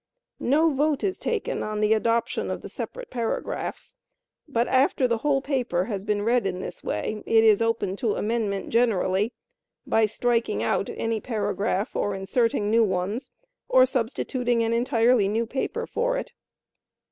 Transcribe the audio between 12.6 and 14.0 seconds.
new ones, or by